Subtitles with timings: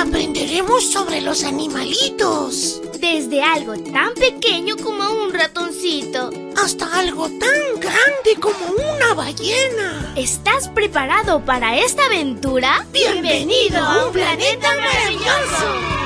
[0.00, 2.80] aprenderemos sobre los animalitos.
[2.98, 6.30] Desde algo tan pequeño como un ratoncito.
[6.56, 8.58] Hasta algo tan grande como
[8.94, 10.14] una ballena.
[10.16, 12.86] ¿Estás preparado para esta aventura?
[12.92, 16.00] ¡Bienvenido a un planeta maravilloso!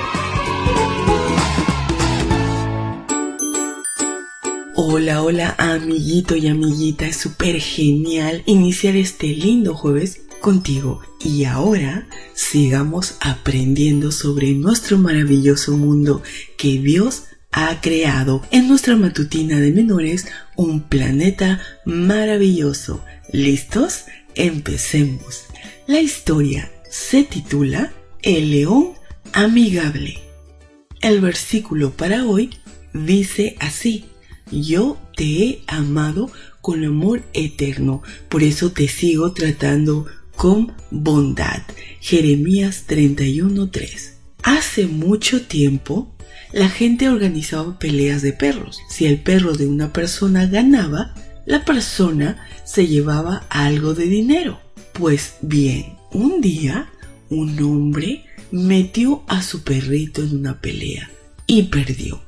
[4.76, 12.06] Hola, hola amiguito y amiguita, es súper genial iniciar este lindo jueves contigo y ahora
[12.34, 16.22] sigamos aprendiendo sobre nuestro maravilloso mundo
[16.58, 23.02] que Dios ha creado en nuestra matutina de menores un planeta maravilloso.
[23.32, 24.04] ¿Listos?
[24.34, 25.46] Empecemos.
[25.86, 28.92] La historia se titula El león
[29.32, 30.18] amigable.
[31.00, 32.50] El versículo para hoy
[32.92, 34.04] dice así,
[34.50, 36.30] yo te he amado
[36.60, 40.06] con amor eterno, por eso te sigo tratando
[40.36, 41.62] con bondad.
[42.00, 44.14] Jeremías 31:3.
[44.42, 46.14] Hace mucho tiempo,
[46.52, 48.78] la gente organizaba peleas de perros.
[48.88, 51.14] Si el perro de una persona ganaba,
[51.46, 54.60] la persona se llevaba algo de dinero.
[54.92, 56.90] Pues bien, un día
[57.30, 61.10] un hombre metió a su perrito en una pelea
[61.46, 62.23] y perdió.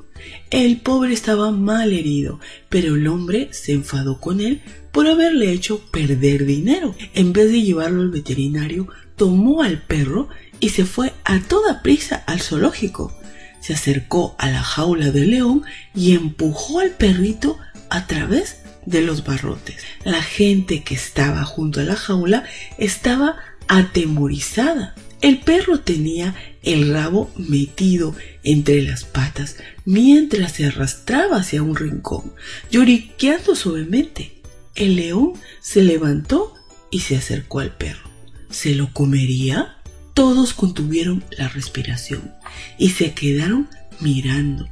[0.50, 5.80] El pobre estaba mal herido, pero el hombre se enfadó con él por haberle hecho
[5.90, 6.94] perder dinero.
[7.14, 10.28] En vez de llevarlo al veterinario, tomó al perro
[10.60, 13.12] y se fue a toda prisa al zoológico.
[13.60, 17.58] Se acercó a la jaula del león y empujó al perrito
[17.90, 19.82] a través de los barrotes.
[20.04, 22.44] La gente que estaba junto a la jaula
[22.78, 23.36] estaba
[23.68, 24.94] atemorizada.
[25.20, 32.32] El perro tenía el rabo metido entre las patas mientras se arrastraba hacia un rincón,
[32.70, 34.42] lloriqueando suavemente.
[34.74, 36.54] El león se levantó
[36.90, 38.10] y se acercó al perro.
[38.50, 39.78] ¿Se lo comería?
[40.12, 42.32] Todos contuvieron la respiración
[42.78, 43.68] y se quedaron
[44.00, 44.68] mirando.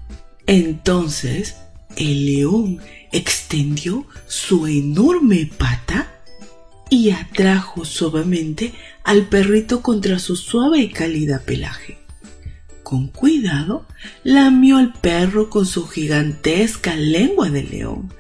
[0.47, 1.57] Entonces
[1.97, 2.81] el león
[3.13, 6.14] extendió su enorme pata
[7.05, 8.73] y atrajo suavemente
[9.03, 11.99] al perrito contra su suave y cálida pelaje.
[12.83, 13.87] Con cuidado,
[14.23, 18.11] lamió al perro con su gigantesca lengua de león.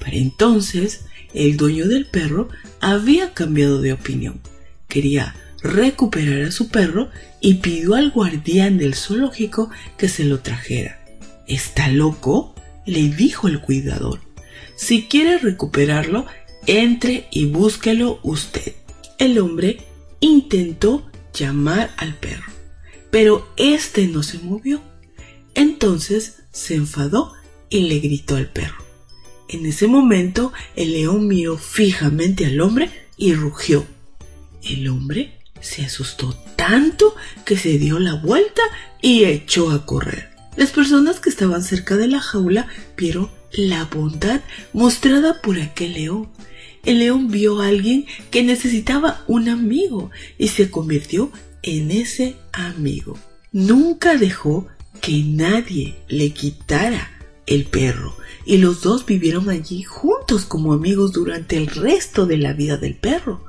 [0.00, 1.04] Para entonces,
[1.34, 2.48] el dueño del perro
[2.80, 4.40] había cambiado de opinión.
[4.88, 7.10] Quería recuperar a su perro
[7.40, 10.98] y pidió al guardián del zoológico que se lo trajera.
[11.46, 12.56] ¿Está loco?
[12.86, 14.18] le dijo el cuidador.
[14.74, 16.26] Si quiere recuperarlo,
[16.66, 18.74] entre y búsquelo usted.
[19.18, 19.84] El hombre
[20.20, 22.52] intentó llamar al perro,
[23.10, 24.80] pero éste no se movió.
[25.54, 27.32] Entonces se enfadó
[27.68, 28.84] y le gritó al perro.
[29.48, 33.86] En ese momento el león miró fijamente al hombre y rugió.
[34.62, 38.62] El hombre se asustó tanto que se dio la vuelta
[39.00, 40.30] y echó a correr.
[40.56, 44.40] Las personas que estaban cerca de la jaula vieron la bondad
[44.72, 46.30] mostrada por aquel león.
[46.84, 51.30] El león vio a alguien que necesitaba un amigo y se convirtió
[51.62, 53.16] en ese amigo.
[53.52, 54.66] Nunca dejó
[55.00, 57.10] que nadie le quitara
[57.46, 62.52] el perro y los dos vivieron allí juntos como amigos durante el resto de la
[62.52, 63.44] vida del perro.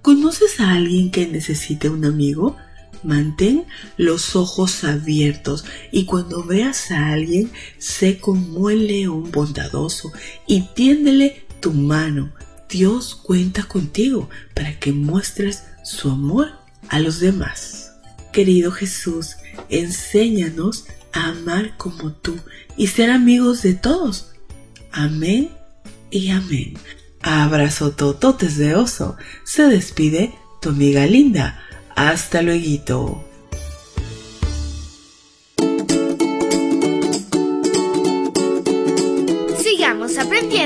[0.00, 2.56] ¿Conoces a alguien que necesite un amigo?
[3.02, 3.64] Mantén
[3.96, 10.12] los ojos abiertos y cuando veas a alguien, sé como el león bondadoso
[10.46, 12.32] y tiéndele tu mano.
[12.72, 16.52] Dios cuenta contigo para que muestres su amor
[16.88, 17.92] a los demás.
[18.32, 19.36] Querido Jesús,
[19.68, 22.34] enséñanos a amar como tú
[22.78, 24.32] y ser amigos de todos.
[24.90, 25.50] Amén
[26.10, 26.74] y amén.
[27.20, 29.16] Abrazo tototes de oso.
[29.44, 31.62] Se despide tu amiga linda.
[31.94, 33.31] Hasta luego.